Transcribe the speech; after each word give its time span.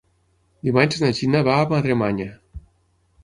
Dimarts 0.67 1.01
na 1.03 1.09
Gina 1.19 1.43
va 1.49 1.57
a 1.57 1.67
Madremanya. 1.73 2.29